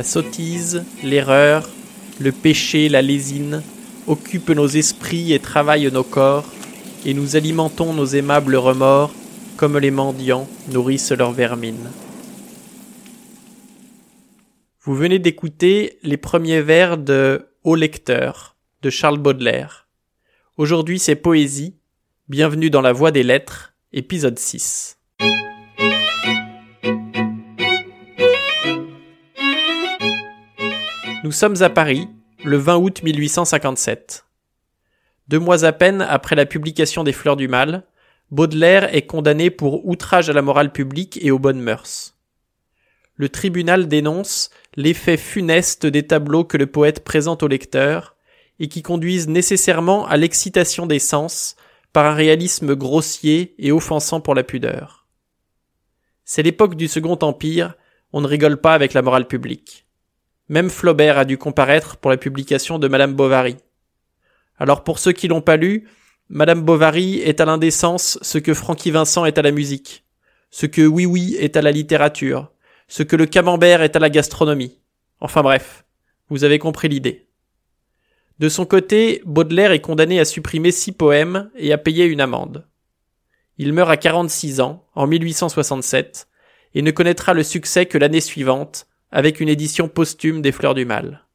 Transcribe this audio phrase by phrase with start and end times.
[0.00, 1.68] La sottise, l'erreur,
[2.20, 3.62] le péché, la lésine
[4.06, 6.46] occupent nos esprits et travaillent nos corps,
[7.04, 9.12] et nous alimentons nos aimables remords
[9.58, 11.90] comme les mendiants nourrissent leur vermine.
[14.80, 19.86] Vous venez d'écouter les premiers vers de Au lecteur de Charles Baudelaire.
[20.56, 21.76] Aujourd'hui c'est poésie.
[22.30, 24.96] Bienvenue dans la voie des lettres, épisode 6.
[31.30, 32.08] Nous sommes à Paris,
[32.42, 34.24] le 20 août 1857.
[35.28, 37.84] Deux mois à peine après la publication des Fleurs du Mal,
[38.32, 42.16] Baudelaire est condamné pour outrage à la morale publique et aux bonnes mœurs.
[43.14, 48.16] Le tribunal dénonce l'effet funeste des tableaux que le poète présente au lecteur
[48.58, 51.54] et qui conduisent nécessairement à l'excitation des sens
[51.92, 55.06] par un réalisme grossier et offensant pour la pudeur.
[56.24, 57.74] C'est l'époque du Second Empire,
[58.12, 59.86] on ne rigole pas avec la morale publique.
[60.50, 63.56] Même Flaubert a dû comparaître pour la publication de Madame Bovary.
[64.58, 65.88] Alors pour ceux qui l'ont pas lu,
[66.28, 70.04] Madame Bovary est à l'indécence ce que Francky Vincent est à la musique,
[70.50, 72.50] ce que Oui Oui est à la littérature,
[72.88, 74.80] ce que le camembert est à la gastronomie.
[75.20, 75.84] Enfin bref,
[76.30, 77.28] vous avez compris l'idée.
[78.40, 82.66] De son côté, Baudelaire est condamné à supprimer six poèmes et à payer une amende.
[83.56, 86.26] Il meurt à 46 ans, en 1867,
[86.74, 90.84] et ne connaîtra le succès que l'année suivante, avec une édition posthume des Fleurs du
[90.84, 91.26] Mal.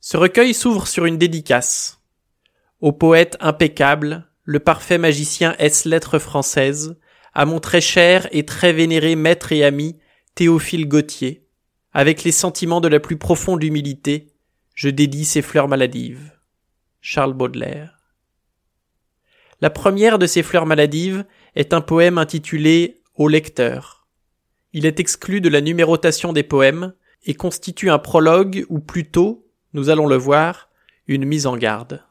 [0.00, 2.00] Ce recueil s'ouvre sur une dédicace.
[2.80, 6.96] Au poète impeccable, le parfait magicien S lettres française,
[7.34, 9.98] à mon très cher et très vénéré maître et ami,
[10.34, 11.46] Théophile Gautier,
[11.92, 14.32] avec les sentiments de la plus profonde humilité,
[14.74, 16.32] je dédie ces fleurs maladives.
[17.00, 17.98] Charles Baudelaire.
[19.60, 21.24] La première de ces fleurs maladives
[21.56, 23.97] est un poème intitulé Au lecteur
[24.72, 26.92] il est exclu de la numérotation des poèmes
[27.24, 30.68] et constitue un prologue ou plutôt, nous allons le voir,
[31.06, 32.02] une mise en garde.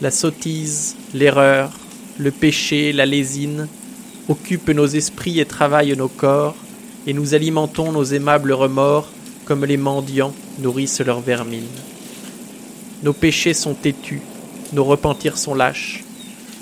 [0.00, 1.72] La sottise, l'erreur,
[2.18, 3.68] le péché, la lésine
[4.28, 6.56] occupent nos esprits et travaillent nos corps,
[7.06, 9.10] et nous alimentons nos aimables remords
[9.44, 11.68] comme les mendiants nourrissent leur vermine.
[13.02, 14.22] Nos péchés sont têtus,
[14.72, 16.02] nos repentirs sont lâches,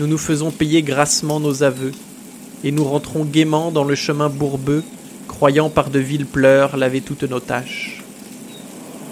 [0.00, 1.92] nous nous faisons payer grassement nos aveux,
[2.64, 4.84] et nous rentrons gaiement dans le chemin bourbeux,
[5.28, 8.02] croyant par de viles pleurs laver toutes nos tâches.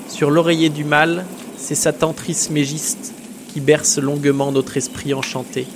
[0.08, 1.24] Sur l'oreiller du mal,
[1.56, 3.12] c'est Satan trismégiste
[3.48, 5.66] qui berce longuement notre esprit enchanté,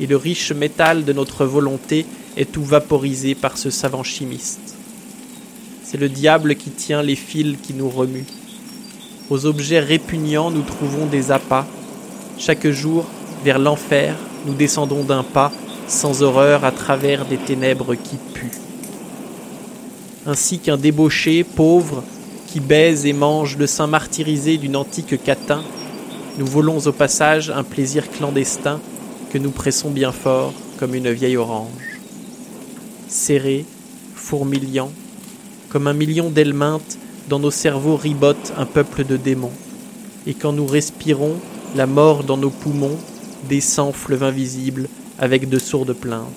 [0.00, 2.06] et le riche métal de notre volonté
[2.36, 4.76] est tout vaporisé par ce savant chimiste.
[5.82, 8.26] C'est le diable qui tient les fils qui nous remuent.
[9.30, 11.66] Aux objets répugnants nous trouvons des appâts.
[12.38, 13.06] Chaque jour,
[13.44, 14.16] vers l'enfer,
[14.46, 15.52] nous descendons d'un pas
[15.88, 18.50] sans horreur à travers des ténèbres qui puent.
[20.26, 22.02] Ainsi qu'un débauché pauvre
[22.46, 25.62] qui baise et mange le sein martyrisé d'une antique catin,
[26.38, 28.80] nous volons au passage un plaisir clandestin
[29.30, 32.00] que nous pressons bien fort comme une vieille orange.
[33.08, 33.64] Serré,
[34.14, 34.90] fourmillant,
[35.68, 39.52] comme un million d'helminthes, dans nos cerveaux ribote un peuple de démons,
[40.26, 41.34] et quand nous respirons,
[41.74, 42.96] la mort dans nos poumons
[43.48, 44.88] descend fleuve invisible
[45.24, 46.28] avec de sourdes plaintes.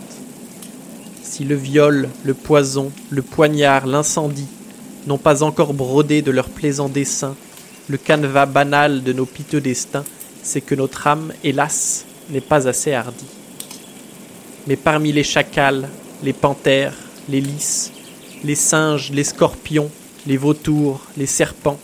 [1.21, 4.47] Si le viol, le poison, le poignard, l'incendie
[5.05, 7.35] n'ont pas encore brodé de leurs plaisants dessins
[7.89, 10.03] le canevas banal de nos piteux destins,
[10.43, 13.25] c'est que notre âme, hélas, n'est pas assez hardie.
[14.67, 15.87] Mais parmi les chacals,
[16.23, 16.95] les panthères,
[17.29, 17.91] les lys,
[18.43, 19.89] les singes, les scorpions,
[20.25, 21.79] les vautours, les serpents,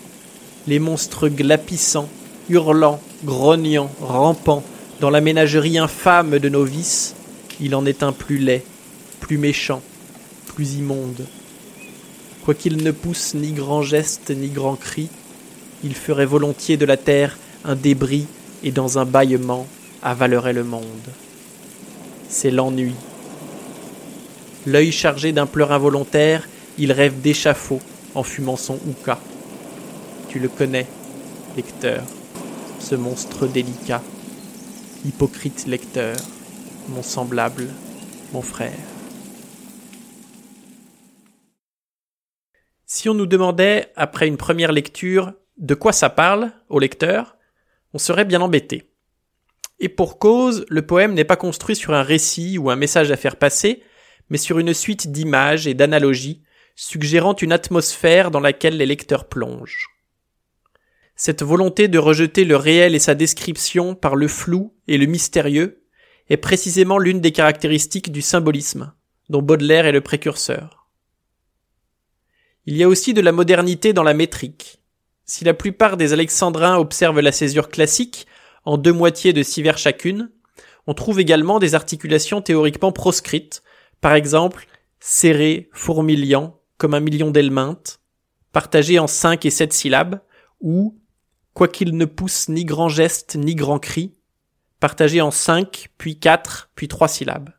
[0.67, 2.09] les monstres glapissants,
[2.49, 4.63] hurlants, grognants, rampants,
[5.03, 7.13] dans la ménagerie infâme de nos vices,
[7.59, 8.63] il en est un plus laid,
[9.19, 9.81] plus méchant,
[10.55, 11.25] plus immonde.
[12.45, 15.09] Quoiqu'il ne pousse ni grand geste ni grand cri,
[15.83, 18.27] il ferait volontiers de la terre un débris
[18.63, 19.67] et dans un bâillement
[20.01, 21.09] avalerait le monde.
[22.29, 22.95] C'est l'ennui.
[24.65, 26.47] L'œil chargé d'un pleur involontaire,
[26.77, 27.81] il rêve d'échafaud
[28.15, 29.19] en fumant son houka.
[30.29, 30.87] Tu le connais,
[31.57, 32.03] lecteur,
[32.79, 34.01] ce monstre délicat
[35.05, 36.15] hypocrite lecteur,
[36.89, 37.67] mon semblable,
[38.31, 38.71] mon frère.
[42.85, 47.37] Si on nous demandait, après une première lecture, de quoi ça parle au lecteur,
[47.93, 48.91] on serait bien embêté.
[49.79, 53.17] Et pour cause, le poème n'est pas construit sur un récit ou un message à
[53.17, 53.83] faire passer,
[54.29, 56.43] mais sur une suite d'images et d'analogies,
[56.75, 59.92] suggérant une atmosphère dans laquelle les lecteurs plongent.
[61.15, 65.83] Cette volonté de rejeter le réel et sa description par le flou et le mystérieux
[66.29, 68.93] est précisément l'une des caractéristiques du symbolisme,
[69.29, 70.89] dont Baudelaire est le précurseur.
[72.65, 74.81] Il y a aussi de la modernité dans la métrique.
[75.25, 78.25] Si la plupart des alexandrins observent la césure classique,
[78.65, 80.31] en deux moitiés de six vers chacune,
[80.87, 83.63] on trouve également des articulations théoriquement proscrites,
[84.01, 84.65] par exemple
[84.99, 87.99] serré, fourmiliant, comme un million d'helminthes,
[88.53, 90.21] partagé en cinq et sept syllabes,
[90.61, 90.97] ou,
[91.53, 94.13] quoiqu'il ne pousse ni grand geste ni grand cri,
[94.79, 97.51] partagé en cinq, puis quatre, puis trois syllabes.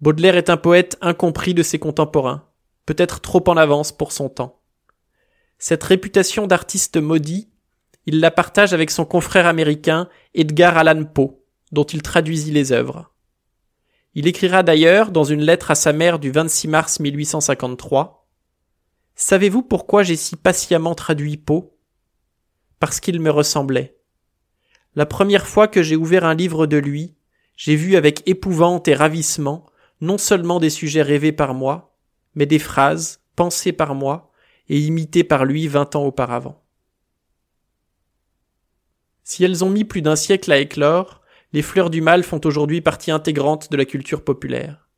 [0.00, 2.48] Baudelaire est un poète incompris de ses contemporains,
[2.86, 4.60] peut-être trop en avance pour son temps.
[5.58, 7.50] Cette réputation d'artiste maudit,
[8.06, 11.40] il la partage avec son confrère américain Edgar Allan Poe,
[11.72, 13.14] dont il traduisit les œuvres.
[14.14, 18.28] Il écrira d'ailleurs dans une lettre à sa mère du 26 mars 1853
[19.16, 21.73] Savez-vous pourquoi j'ai si patiemment traduit Poe?
[22.84, 23.96] Parce qu'il me ressemblait.
[24.94, 27.14] La première fois que j'ai ouvert un livre de lui,
[27.56, 29.64] j'ai vu avec épouvante et ravissement
[30.02, 31.96] non seulement des sujets rêvés par moi,
[32.34, 34.30] mais des phrases pensées par moi
[34.68, 36.62] et imitées par lui vingt ans auparavant.
[39.22, 41.22] Si elles ont mis plus d'un siècle à éclore,
[41.54, 44.90] les fleurs du mal font aujourd'hui partie intégrante de la culture populaire.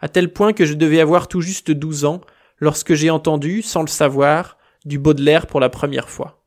[0.00, 2.22] À tel point que je devais avoir tout juste douze ans
[2.58, 6.43] lorsque j'ai entendu, sans le savoir, du Baudelaire pour la première fois.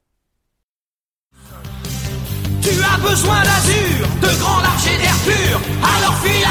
[2.70, 6.44] Tu as besoin d'azur, de grands larges d'air pur, alors fuis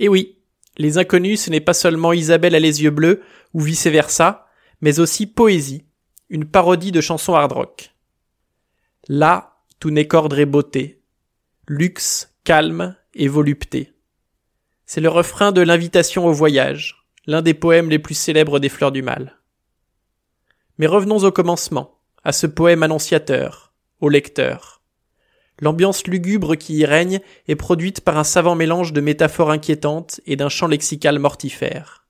[0.00, 0.38] Et oui,
[0.78, 4.46] Les Inconnus, ce n'est pas seulement Isabelle à les yeux bleus ou vice-versa,
[4.80, 5.84] mais aussi Poésie,
[6.30, 7.94] une parodie de chansons hard rock.
[9.06, 11.02] Là, tout n'est qu'ordre et beauté,
[11.68, 13.92] luxe, calme et volupté.
[14.86, 18.92] C'est le refrain de l'invitation au voyage, l'un des poèmes les plus célèbres des fleurs
[18.92, 19.38] du mal.
[20.78, 24.79] Mais revenons au commencement, à ce poème annonciateur, au lecteur.
[25.60, 30.36] L'ambiance lugubre qui y règne est produite par un savant mélange de métaphores inquiétantes et
[30.36, 32.06] d'un champ lexical mortifère.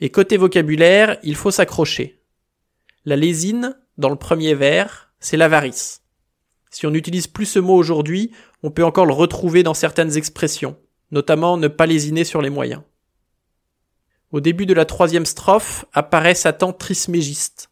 [0.00, 2.20] Et côté vocabulaire, il faut s'accrocher.
[3.04, 6.02] La lésine, dans le premier vers, c'est l'avarice.
[6.70, 8.32] Si on n'utilise plus ce mot aujourd'hui,
[8.64, 10.76] on peut encore le retrouver dans certaines expressions,
[11.12, 12.82] notamment ne pas lésiner sur les moyens.
[14.32, 17.70] Au début de la troisième strophe apparaît Satan trismégiste.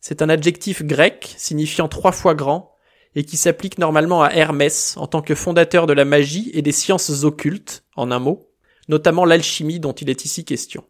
[0.00, 2.73] C'est un adjectif grec signifiant trois fois grand
[3.14, 6.72] et qui s'applique normalement à Hermès en tant que fondateur de la magie et des
[6.72, 8.50] sciences occultes, en un mot,
[8.88, 10.84] notamment l'alchimie dont il est ici question.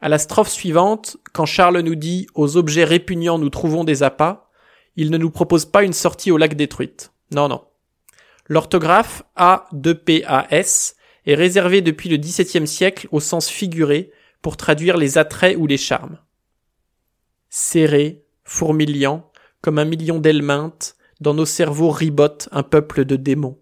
[0.00, 4.48] À la strophe suivante, quand Charles nous dit aux objets répugnants nous trouvons des appâts,
[4.96, 7.12] il ne nous propose pas une sortie au lac détruite.
[7.32, 7.64] Non, non.
[8.46, 10.94] L'orthographe A2PAS
[11.26, 14.10] est réservée depuis le XVIIe siècle au sens figuré
[14.40, 16.18] pour traduire les attraits ou les charmes.
[17.50, 19.30] Serré, fourmiliant,
[19.60, 23.58] comme un million d'helminthes, dans nos cerveaux ribote un peuple de démons.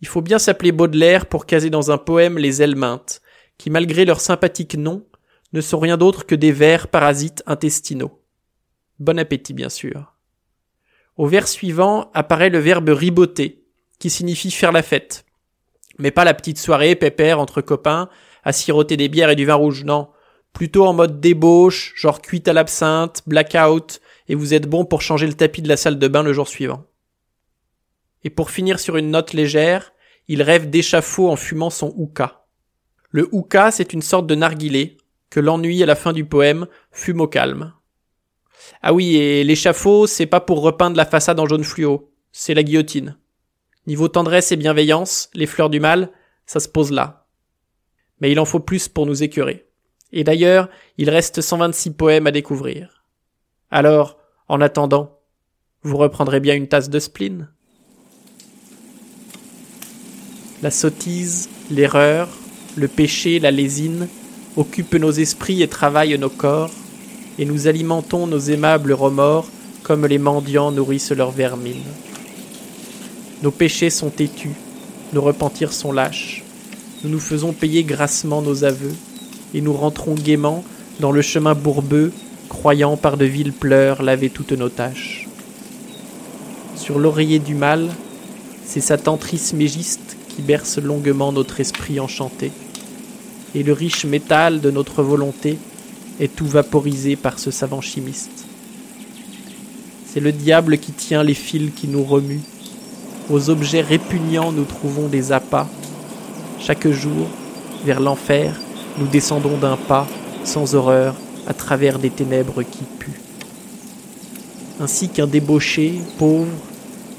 [0.00, 3.22] Il faut bien s'appeler Baudelaire pour caser dans un poème les helminthes,
[3.58, 5.06] qui malgré leur sympathique nom,
[5.52, 8.20] ne sont rien d'autre que des vers parasites intestinaux.
[8.98, 10.14] Bon appétit bien sûr.
[11.16, 13.64] Au vers suivant apparaît le verbe riboter,
[13.98, 15.24] qui signifie faire la fête.
[15.98, 18.08] Mais pas la petite soirée pépère entre copains
[18.42, 20.08] à siroter des bières et du vin rouge, non.
[20.52, 25.26] Plutôt en mode débauche, genre cuite à l'absinthe, blackout, et vous êtes bon pour changer
[25.26, 26.86] le tapis de la salle de bain le jour suivant.
[28.22, 29.92] Et pour finir sur une note légère,
[30.28, 32.46] il rêve d'échafaud en fumant son hookah.
[33.10, 34.96] Le hookah, c'est une sorte de narguilé,
[35.30, 37.72] que l'ennui à la fin du poème fume au calme.
[38.82, 42.62] Ah oui, et l'échafaud, c'est pas pour repeindre la façade en jaune fluo, c'est la
[42.62, 43.18] guillotine.
[43.86, 46.10] Niveau tendresse et bienveillance, les fleurs du mal,
[46.46, 47.26] ça se pose là.
[48.20, 49.66] Mais il en faut plus pour nous écœurer.
[50.12, 52.93] Et d'ailleurs, il reste 126 poèmes à découvrir.
[53.74, 55.18] Alors, en attendant,
[55.82, 57.48] vous reprendrez bien une tasse de spleen
[60.62, 62.28] La sottise, l'erreur,
[62.76, 64.06] le péché, la lésine
[64.56, 66.70] occupent nos esprits et travaillent nos corps,
[67.40, 69.48] et nous alimentons nos aimables remords
[69.82, 71.82] comme les mendiants nourrissent leur vermine.
[73.42, 74.54] Nos péchés sont têtus,
[75.12, 76.44] nos repentirs sont lâches.
[77.02, 78.94] Nous nous faisons payer grassement nos aveux,
[79.52, 80.62] et nous rentrons gaiement
[81.00, 82.12] dans le chemin bourbeux,
[82.54, 85.26] croyant par de viles pleurs laver toutes nos tâches.
[86.76, 87.90] Sur l'oreiller du mal,
[88.64, 92.52] c'est Satan trismégiste qui berce longuement notre esprit enchanté,
[93.56, 95.58] et le riche métal de notre volonté
[96.20, 98.46] est tout vaporisé par ce savant chimiste.
[100.06, 102.46] C'est le diable qui tient les fils qui nous remuent.
[103.30, 105.68] Aux objets répugnants nous trouvons des appâts.
[106.60, 107.26] Chaque jour,
[107.84, 108.60] vers l'enfer,
[108.98, 110.06] nous descendons d'un pas,
[110.44, 113.20] sans horreur, à travers des ténèbres qui puent.
[114.80, 116.50] Ainsi qu'un débauché, pauvre,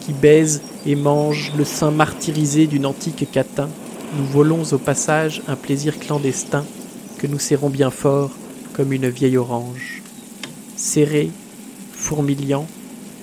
[0.01, 3.69] qui baise et mange le sein martyrisé d'une antique catin,
[4.17, 6.65] nous volons au passage un plaisir clandestin
[7.17, 8.31] que nous serrons bien fort
[8.73, 10.01] comme une vieille orange.
[10.75, 11.31] Serré,
[11.93, 12.67] fourmillant,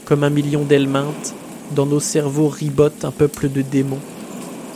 [0.05, 1.35] comme un million d'ailes mintes,
[1.75, 4.01] dans nos cerveaux ribote un peuple de démons,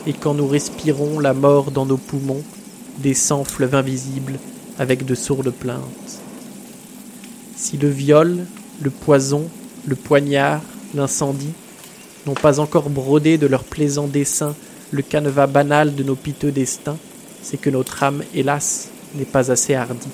[0.06, 2.42] et quand nous respirons la mort dans nos poumons,
[2.98, 4.38] descend fleuve invisible
[4.78, 6.20] avec de sourdes plaintes.
[7.56, 8.44] Si le viol,
[8.82, 9.48] le poison,
[9.86, 10.62] le poignard,
[10.94, 11.52] l'incendie
[12.26, 14.54] n'ont pas encore brodé de leurs plaisants dessins
[14.92, 16.98] le canevas banal de nos piteux destins,
[17.42, 20.08] c'est que notre âme, hélas, n'est pas assez hardie.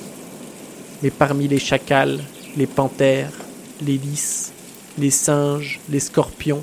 [1.02, 2.21] Mais parmi les chacals,
[2.57, 3.33] les panthères,
[3.85, 4.52] les lys,
[4.99, 6.62] les singes, les scorpions,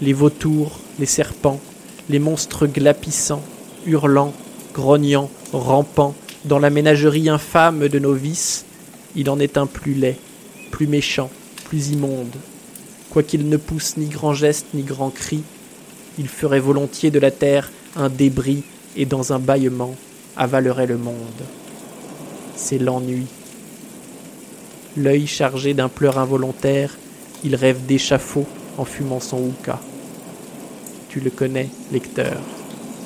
[0.00, 1.60] les vautours, les serpents,
[2.08, 3.42] les monstres glapissants,
[3.86, 4.34] hurlants,
[4.72, 8.64] grognants, rampants, dans la ménagerie infâme de nos vices,
[9.16, 10.18] il en est un plus laid,
[10.70, 11.30] plus méchant,
[11.64, 12.36] plus immonde.
[13.10, 15.42] Quoiqu'il ne pousse ni grand geste ni grand cri,
[16.18, 18.62] il ferait volontiers de la terre un débris
[18.96, 19.94] et dans un bâillement
[20.36, 21.16] avalerait le monde.
[22.56, 23.26] C'est l'ennui.
[24.96, 26.96] L'œil chargé d'un pleur involontaire,
[27.42, 28.46] il rêve d'échafaud
[28.78, 29.80] en fumant son houka.
[31.08, 32.40] Tu le connais, lecteur,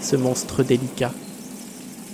[0.02, 1.12] ce monstre délicat.